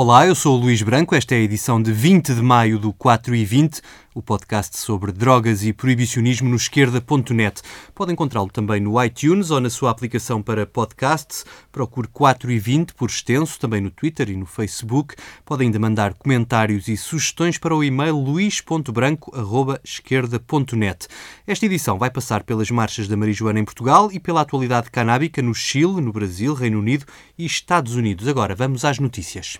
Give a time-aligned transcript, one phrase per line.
[0.00, 1.12] Olá, eu sou o Luís Branco.
[1.12, 3.80] Esta é a edição de 20 de maio do 4 e 20,
[4.14, 7.60] o podcast sobre drogas e proibicionismo no esquerda.net.
[7.96, 11.44] Pode encontrá-lo também no iTunes ou na sua aplicação para podcasts.
[11.72, 15.16] Procure 4 e 20 por extenso, também no Twitter e no Facebook.
[15.44, 21.08] Pode ainda mandar comentários e sugestões para o e-mail luís.branco.esquerda.net.
[21.44, 25.52] Esta edição vai passar pelas marchas da marijuana em Portugal e pela atualidade canábica no
[25.52, 27.04] Chile, no Brasil, Reino Unido
[27.36, 28.28] e Estados Unidos.
[28.28, 29.58] Agora vamos às notícias.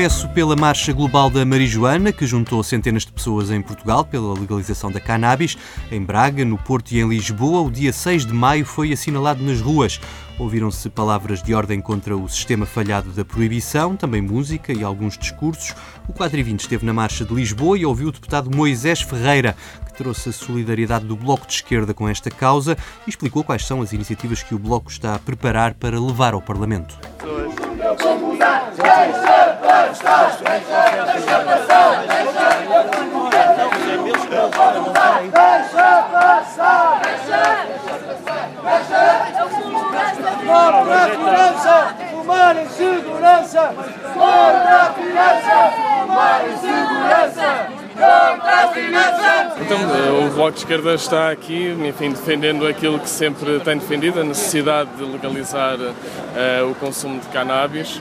[0.00, 4.90] Começo pela Marcha Global da Marijuana, que juntou centenas de pessoas em Portugal pela legalização
[4.90, 5.58] da cannabis.
[5.92, 9.60] Em Braga, no Porto e em Lisboa, o dia 6 de maio foi assinalado nas
[9.60, 10.00] ruas.
[10.38, 15.74] Ouviram-se palavras de ordem contra o sistema falhado da proibição, também música e alguns discursos.
[16.08, 19.54] O 4 e 20 esteve na Marcha de Lisboa e ouviu o deputado Moisés Ferreira,
[19.84, 22.74] que trouxe a solidariedade do Bloco de Esquerda com esta causa
[23.06, 26.40] e explicou quais são as iniciativas que o Bloco está a preparar para levar ao
[26.40, 26.98] Parlamento.
[35.30, 37.00] Deixa passar!
[37.02, 37.38] Deixa
[38.62, 39.30] passar!
[40.46, 43.74] Contra finança, fumar em segurança!
[44.14, 47.48] Contra a finança, fumar em segurança!
[47.94, 49.30] Contra a finança!
[49.60, 49.78] Então,
[50.26, 54.90] o Bloco de Esquerda está aqui, enfim, defendendo aquilo que sempre tem defendido, a necessidade
[54.96, 58.00] de legalizar uh, o consumo de cannabis.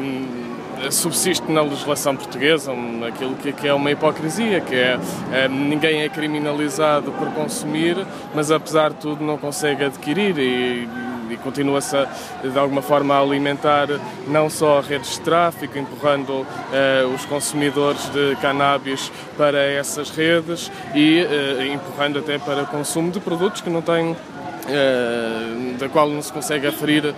[0.00, 0.50] Um,
[0.90, 2.72] subsiste na legislação portuguesa
[3.06, 4.98] aquilo que, é uma hipocrisia, que é,
[5.32, 7.96] é, ninguém é criminalizado por consumir,
[8.34, 10.88] mas apesar de tudo não consegue adquirir e,
[11.32, 11.96] e continua-se
[12.42, 13.88] de alguma forma a alimentar
[14.26, 21.20] não só redes de tráfico, empurrando eh, os consumidores de cannabis para essas redes e
[21.20, 24.16] eh, empurrando até para consumo de produtos que não têm
[24.60, 27.14] Uh, da qual não se consegue aferir uh,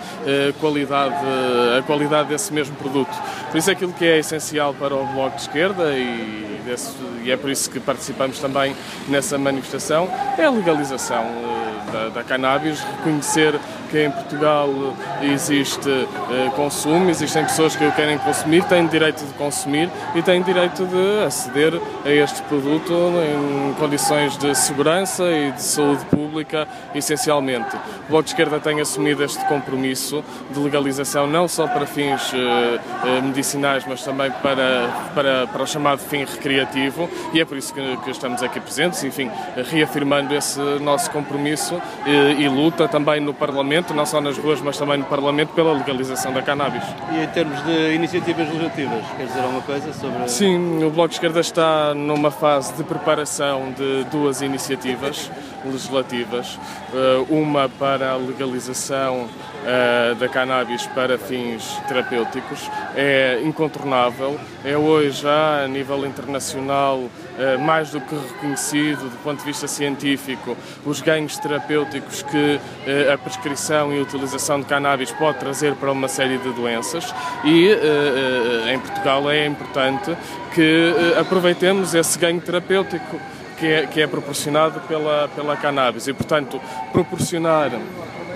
[0.59, 1.15] qualidade,
[1.77, 3.11] a qualidade desse mesmo produto.
[3.51, 6.93] Por isso, aquilo que é essencial para o Bloco de Esquerda, e, desse,
[7.23, 8.75] e é por isso que participamos também
[9.09, 10.09] nessa manifestação,
[10.39, 11.27] é a legalização
[11.93, 13.59] da, da cannabis, reconhecer
[13.93, 14.71] que em Portugal
[15.21, 16.09] existe
[16.55, 21.25] consumo, existem pessoas que o querem consumir, têm direito de consumir e têm direito de
[21.25, 27.77] aceder a este produto em condições de segurança e de saúde pública, essencialmente.
[28.07, 32.37] O Bloco de Esquerda tem assumido este compromisso de legalização não só para fins uh,
[32.37, 37.73] uh, medicinais, mas também para, para, para o chamado fim recreativo e é por isso
[37.73, 39.31] que, que estamos aqui presentes, enfim,
[39.71, 44.77] reafirmando esse nosso compromisso e, e luta também no Parlamento, não só nas ruas, mas
[44.77, 46.85] também no Parlamento, pela legalização da cannabis.
[47.11, 50.29] E em termos de iniciativas legislativas, quer dizer alguma coisa sobre.
[50.29, 55.31] Sim, o Bloco de Esquerda está numa fase de preparação de duas iniciativas
[55.69, 56.59] legislativas.
[56.95, 64.39] Eh, uma para a legalização uh, da cannabis para fins terapêuticos é incontornável.
[64.65, 69.67] É hoje já a nível internacional uh, mais do que reconhecido do ponto de vista
[69.67, 72.61] científico os ganhos terapêuticos que
[73.13, 77.69] a prescrição e a utilização de cannabis pode trazer para uma série de doenças e
[78.73, 80.17] em Portugal é importante
[80.55, 83.21] que aproveitemos esse ganho terapêutico
[83.63, 86.09] que é, que é proporcionado pela, pela cannabis.
[86.09, 86.61] E, portanto,
[86.93, 87.71] proporcionar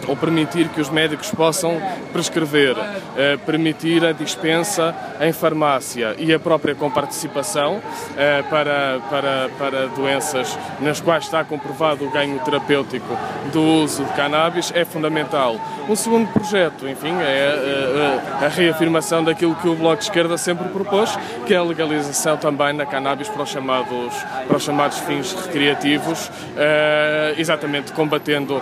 [0.07, 1.81] ou permitir que os médicos possam
[2.13, 2.77] prescrever,
[3.17, 7.81] eh, permitir a dispensa em farmácia e a própria comparticipação
[8.17, 13.17] eh, para, para, para doenças nas quais está comprovado o ganho terapêutico
[13.53, 15.57] do uso de cannabis é fundamental.
[15.89, 20.37] Um segundo projeto, enfim, é a, eh, a reafirmação daquilo que o Bloco de Esquerda
[20.37, 24.15] sempre propôs, que é a legalização também da cannabis para os chamados,
[24.47, 26.31] para os chamados fins recreativos,
[27.37, 28.61] exatamente combatendo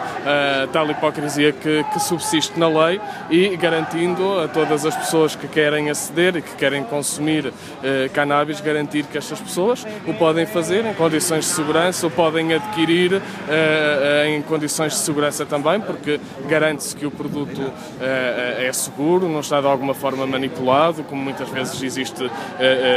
[0.73, 1.24] tal hipocrisia
[1.61, 3.01] que, que subsiste na lei
[3.31, 8.61] e garantindo a todas as pessoas que querem aceder e que querem consumir eh, cannabis,
[8.61, 14.35] garantir que estas pessoas o podem fazer em condições de segurança, o podem adquirir eh,
[14.37, 19.61] em condições de segurança também, porque garante-se que o produto eh, é seguro, não está
[19.61, 22.31] de alguma forma manipulado, como muitas vezes existe eh,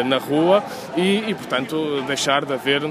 [0.02, 0.64] eh, na rua,
[0.96, 2.82] e, e portanto deixar de haver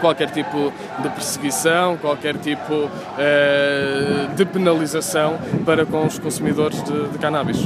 [0.00, 7.18] qualquer tipo de perseguição, qualquer tipo eh, de penalização para com os consumidores de, de
[7.18, 7.58] cannabis.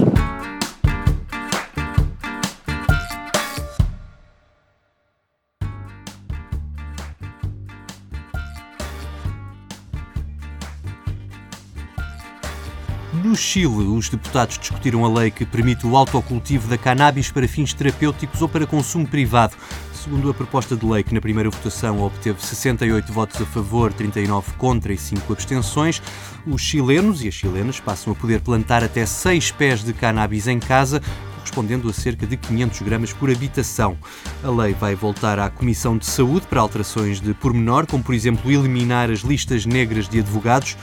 [13.34, 17.74] No Chile, os deputados discutiram a lei que permite o autocultivo da cannabis para fins
[17.74, 19.56] terapêuticos ou para consumo privado.
[19.92, 24.52] Segundo a proposta de lei, que na primeira votação obteve 68 votos a favor, 39
[24.52, 26.00] contra e 5 abstenções,
[26.46, 30.60] os chilenos e as chilenas passam a poder plantar até 6 pés de cannabis em
[30.60, 31.02] casa,
[31.44, 33.98] correspondendo a cerca de 500 gramas por habitação.
[34.42, 38.50] A lei vai voltar à Comissão de Saúde para alterações de pormenor, como por exemplo
[38.50, 40.76] eliminar as listas negras de advogados.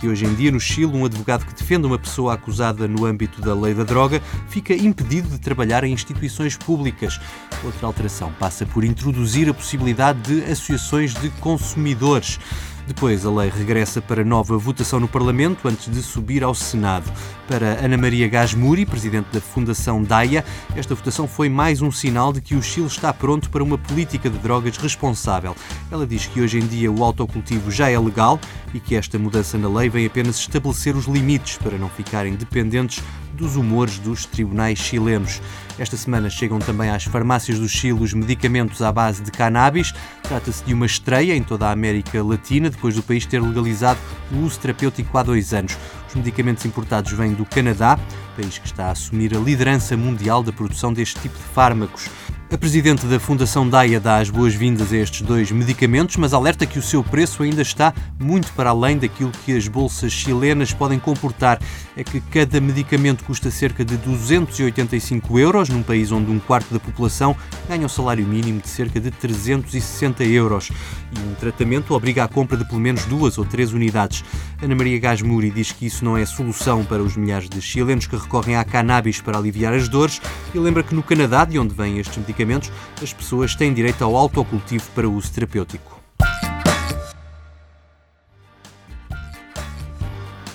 [0.00, 3.40] Que hoje em dia no Chile um advogado que defende uma pessoa acusada no âmbito
[3.40, 7.20] da lei da droga fica impedido de trabalhar em instituições públicas.
[7.62, 12.40] Outra alteração passa por introduzir a possibilidade de associações de consumidores.
[12.86, 17.12] Depois, a lei regressa para nova votação no Parlamento antes de subir ao Senado.
[17.48, 20.44] Para Ana Maria Gasmuri, presidente da Fundação DAIA,
[20.76, 24.30] esta votação foi mais um sinal de que o Chile está pronto para uma política
[24.30, 25.56] de drogas responsável.
[25.90, 28.38] Ela diz que hoje em dia o autocultivo já é legal
[28.72, 33.02] e que esta mudança na lei vem apenas estabelecer os limites para não ficarem dependentes
[33.34, 35.40] dos humores dos tribunais chilenos.
[35.78, 39.92] Esta semana chegam também às farmácias do Chile os medicamentos à base de cannabis.
[40.22, 44.00] Trata-se de uma estreia em toda a América Latina, depois do país ter legalizado
[44.32, 45.76] o uso terapêutico há dois anos.
[46.08, 47.98] Os medicamentos importados vêm do Canadá,
[48.34, 52.08] país que está a assumir a liderança mundial da produção deste tipo de fármacos.
[52.48, 56.78] A presidente da Fundação DAIA dá as boas-vindas a estes dois medicamentos, mas alerta que
[56.78, 61.58] o seu preço ainda está muito para além daquilo que as bolsas chilenas podem comportar.
[61.96, 66.78] É que cada medicamento custa cerca de 285 euros, num país onde um quarto da
[66.78, 67.36] população
[67.68, 70.70] ganha um salário mínimo de cerca de 360 euros.
[70.70, 74.22] E um tratamento obriga à compra de pelo menos duas ou três unidades.
[74.62, 78.16] Ana Maria Gasmuri diz que isso não é solução para os milhares de chilenos que
[78.16, 80.20] recorrem à cannabis para aliviar as dores
[80.54, 82.70] e lembra que no Canadá, de onde vêm estes medicamentos, medicamentos,
[83.02, 85.96] as pessoas têm direito ao autocultivo para uso terapêutico.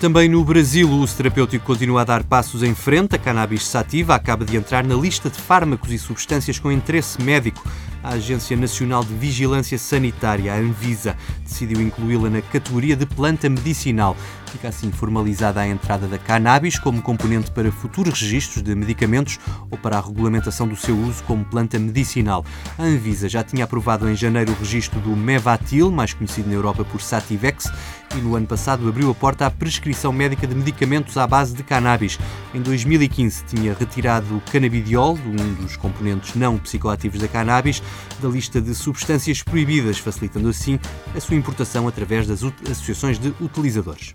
[0.00, 3.14] Também no Brasil, o uso terapêutico continua a dar passos em frente.
[3.14, 7.62] A cannabis sativa acaba de entrar na lista de fármacos e substâncias com interesse médico.
[8.02, 14.16] A Agência Nacional de Vigilância Sanitária, a Anvisa, decidiu incluí-la na categoria de planta medicinal.
[14.50, 19.38] Fica assim formalizada a entrada da cannabis como componente para futuros registros de medicamentos
[19.70, 22.44] ou para a regulamentação do seu uso como planta medicinal.
[22.76, 26.84] A Anvisa já tinha aprovado em janeiro o registro do Mevatil, mais conhecido na Europa
[26.84, 27.70] por Sativex,
[28.16, 31.62] e no ano passado abriu a porta à prescrição médica de medicamentos à base de
[31.62, 32.18] cannabis.
[32.54, 37.82] Em 2015 tinha retirado o canabidiol, um dos componentes não psicoativos da cannabis,
[38.20, 40.78] da lista de substâncias proibidas, facilitando assim
[41.14, 44.14] a sua importação através das associações de utilizadores.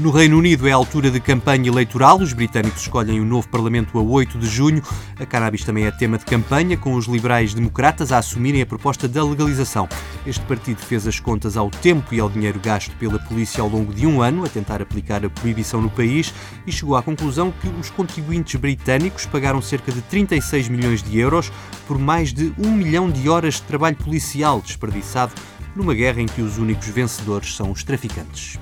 [0.00, 2.18] No Reino Unido é a altura de campanha eleitoral.
[2.18, 4.82] Os britânicos escolhem o novo Parlamento a 8 de junho.
[5.18, 9.06] A cannabis também é tema de campanha, com os liberais democratas a assumirem a proposta
[9.06, 9.86] da legalização.
[10.26, 13.92] Este partido fez as contas ao tempo e ao dinheiro gasto pela polícia ao longo
[13.92, 16.32] de um ano a tentar aplicar a proibição no país
[16.66, 21.52] e chegou à conclusão que os contribuintes britânicos pagaram cerca de 36 milhões de euros
[21.86, 25.34] por mais de um milhão de horas de trabalho policial desperdiçado
[25.76, 28.58] numa guerra em que os únicos vencedores são os traficantes.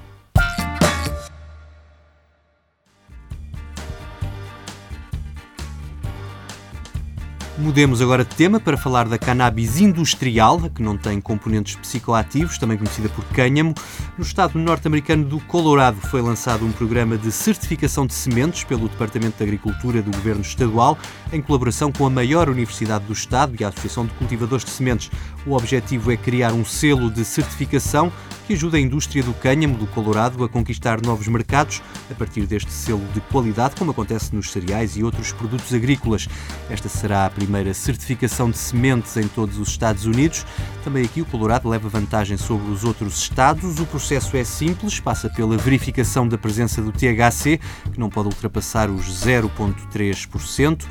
[7.58, 12.78] Mudemos agora de tema para falar da cannabis industrial, que não tem componentes psicoativos, também
[12.78, 13.74] conhecida por cânhamo.
[14.16, 19.38] No estado norte-americano do Colorado foi lançado um programa de certificação de sementes pelo Departamento
[19.38, 20.96] de Agricultura do Governo Estadual,
[21.32, 25.10] em colaboração com a maior universidade do estado e a Associação de Cultivadores de Sementes.
[25.44, 28.12] O objetivo é criar um selo de certificação
[28.48, 32.72] que ajude a indústria do cânhamo do Colorado a conquistar novos mercados a partir deste
[32.72, 36.26] selo de qualidade, como acontece nos cereais e outros produtos agrícolas.
[36.70, 40.46] Esta será a primeira certificação de sementes em todos os Estados Unidos.
[40.82, 43.80] Também aqui o Colorado leva vantagem sobre os outros estados.
[43.80, 47.60] O processo é simples, passa pela verificação da presença do THC,
[47.92, 50.86] que não pode ultrapassar os 0,3%.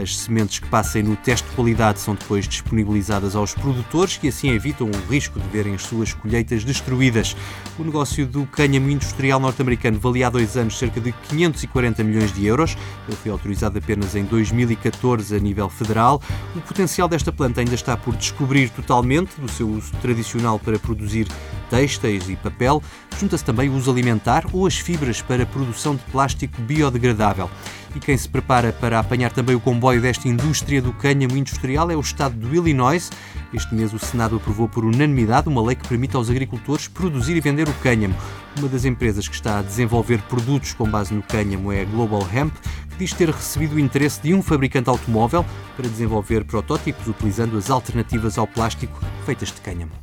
[0.00, 4.50] As sementes que passem no teste de qualidade são depois disponibilizadas aos produtores, que assim
[4.50, 7.36] evitam o risco de verem as suas colheitas destruídas.
[7.78, 12.46] O negócio do cânhamo industrial norte-americano valia há dois anos cerca de 540 milhões de
[12.46, 12.76] euros.
[13.06, 16.22] Ele foi autorizado apenas em 2014 a nível federal.
[16.56, 21.28] O potencial desta planta ainda está por descobrir totalmente do seu uso tradicional para produzir
[21.68, 22.82] têxteis e papel.
[23.20, 27.50] Junta-se também o uso alimentar ou as fibras para a produção de plástico biodegradável.
[27.94, 31.96] E quem se prepara para apanhar também o comboio desta indústria do cânhamo industrial é
[31.96, 33.10] o estado do Illinois.
[33.52, 37.40] Este mês o Senado aprovou por unanimidade uma lei que permite aos agricultores produzir e
[37.40, 38.14] vender o cânhamo.
[38.58, 42.26] Uma das empresas que está a desenvolver produtos com base no cânhamo é a Global
[42.32, 42.54] Hemp,
[42.90, 45.44] que diz ter recebido o interesse de um fabricante automóvel
[45.76, 50.01] para desenvolver protótipos utilizando as alternativas ao plástico feitas de cânhamo.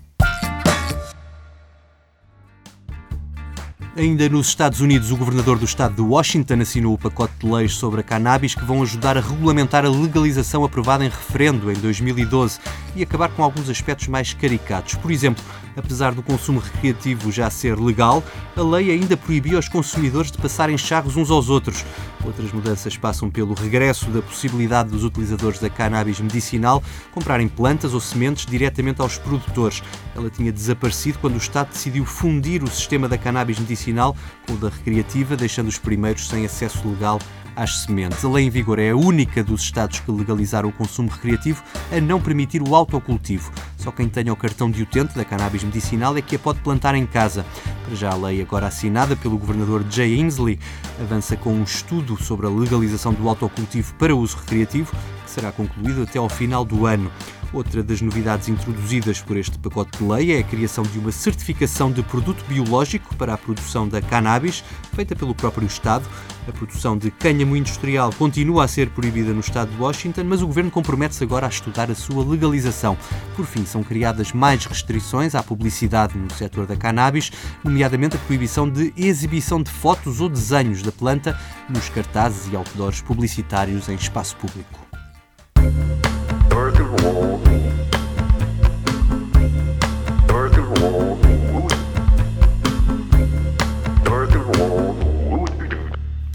[3.99, 7.73] Ainda nos Estados Unidos, o governador do estado de Washington assinou o pacote de leis
[7.73, 12.61] sobre a cannabis que vão ajudar a regulamentar a legalização aprovada em referendo em 2012
[12.95, 14.95] e acabar com alguns aspectos mais caricatos.
[14.95, 15.43] Por exemplo,
[15.75, 18.23] apesar do consumo recreativo já ser legal,
[18.55, 21.83] a lei ainda proibiu aos consumidores de passarem charros uns aos outros.
[22.25, 27.99] Outras mudanças passam pelo regresso da possibilidade dos utilizadores da cannabis medicinal comprarem plantas ou
[27.99, 29.81] sementes diretamente aos produtores.
[30.15, 34.57] Ela tinha desaparecido quando o Estado decidiu fundir o sistema da cannabis medicinal com o
[34.57, 37.19] da recreativa, deixando os primeiros sem acesso legal
[37.55, 38.23] às sementes.
[38.23, 41.99] A lei em vigor é a única dos Estados que legalizaram o consumo recreativo a
[41.99, 43.51] não permitir o autocultivo.
[43.79, 46.95] Só quem tenha o cartão de utente da cannabis medicinal é que a pode plantar
[46.95, 47.45] em casa.
[47.85, 50.59] Para já a lei, agora assinada pelo governador Jay Inslee,
[50.99, 54.93] avança com um estudo sobre a legalização do autocultivo para uso recreativo,
[55.23, 57.09] que será concluído até ao final do ano.
[57.51, 61.91] Outra das novidades introduzidas por este pacote de lei é a criação de uma certificação
[61.91, 64.63] de produto biológico para a produção da cannabis,
[64.93, 66.07] feita pelo próprio Estado.
[66.47, 70.47] A produção de cânhamo industrial continua a ser proibida no Estado de Washington, mas o
[70.47, 72.95] governo compromete-se agora a estudar a sua legalização.
[73.35, 77.31] Por fim, são criadas mais restrições à publicidade no setor da cannabis,
[77.63, 83.01] nomeadamente a proibição de exibição de fotos ou desenhos da planta nos cartazes e outdoors
[83.01, 84.88] publicitários em espaço público.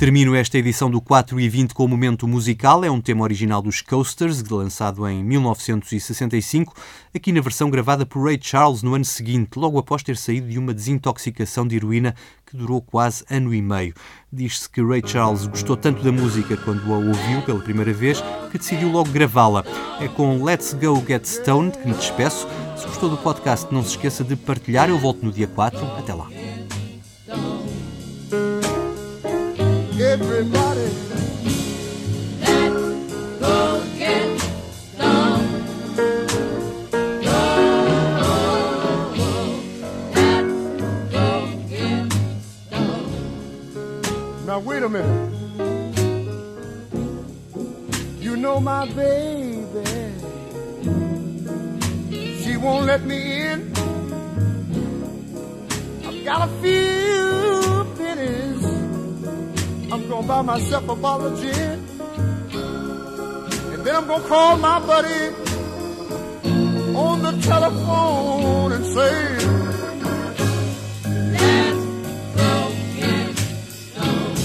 [0.04, 2.84] Termino esta edição do 4 e 20 com o momento musical.
[2.84, 6.74] É um tema original dos Coasters, lançado em 1965,
[7.14, 10.58] aqui na versão gravada por Ray Charles no ano seguinte, logo após ter saído de
[10.58, 13.94] uma desintoxicação de heroína que durou quase ano e meio.
[14.30, 18.58] Diz-se que Ray Charles gostou tanto da música quando a ouviu pela primeira vez que
[18.58, 19.64] decidiu logo gravá-la.
[20.02, 22.46] É com Let's Go Get Stoned que me despeço.
[22.76, 24.90] Se gostou do podcast, não se esqueça de partilhar.
[24.90, 25.82] Eu volto no dia 4.
[25.96, 26.28] Até lá.
[30.00, 30.90] Everybody.
[32.40, 32.74] Let's
[33.40, 35.98] go get stoned.
[40.14, 40.52] let's
[41.12, 41.26] go
[41.68, 42.12] get
[42.68, 44.46] stoned.
[44.46, 45.30] Now wait a minute.
[48.20, 49.84] You know my baby.
[52.42, 53.72] She won't let me in.
[56.06, 57.33] I've got a few
[60.44, 61.80] Buy myself a bottle of gin.
[63.72, 65.34] And then I'm gonna call my buddy
[66.94, 69.38] on the telephone and say,
[71.32, 71.82] Let's
[72.36, 73.36] go get
[73.88, 74.38] stoned.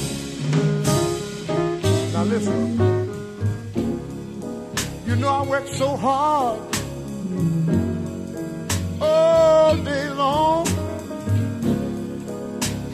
[2.14, 2.60] Now listen,
[5.06, 6.60] you know I work so hard
[9.02, 10.66] all day long.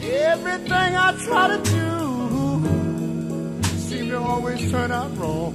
[0.02, 1.85] Everything I try to do
[4.46, 5.52] always turn out wrong.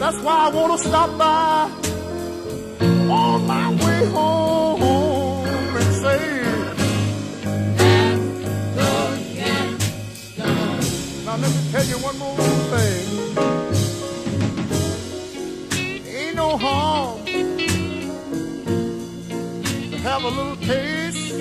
[0.00, 1.70] That's why I want to stop by
[3.10, 6.20] on my way home and say,
[11.26, 12.36] Now let me tell you one more
[12.72, 13.02] thing.
[16.16, 17.24] Ain't no harm
[19.90, 21.34] to have a little taste,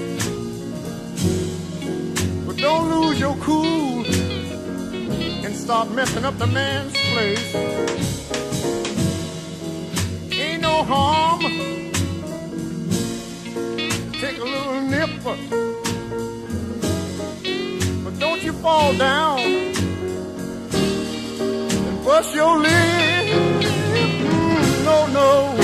[2.45, 3.68] but don't lose your cool
[5.69, 7.55] start messing up the man's place.
[10.33, 11.41] Ain't no harm.
[14.13, 15.37] Take a little nip, but
[18.17, 19.37] don't you fall down
[21.87, 23.27] and bust your lip.
[23.93, 25.58] Mm, no, no.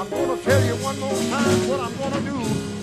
[0.00, 2.79] I'm gonna tell you one more time what I'm gonna do.